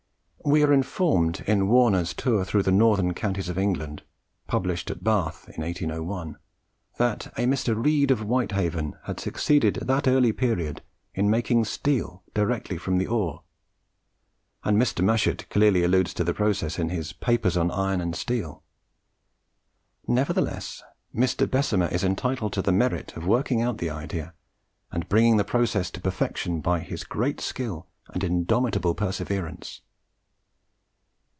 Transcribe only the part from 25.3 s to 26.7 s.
the process to perfection,